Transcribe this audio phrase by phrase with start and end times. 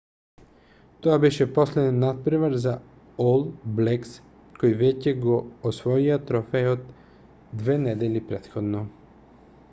[1.05, 2.71] тоа беше последен натпревар за
[3.25, 3.43] ол
[3.79, 4.15] блекс
[4.63, 5.35] кои веќе го
[5.71, 6.89] освоија трофејот
[7.69, 8.83] 2 недели претходно